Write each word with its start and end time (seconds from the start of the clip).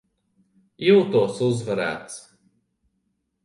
Jūtos 0.85 1.39
uzvarēts. 1.49 2.19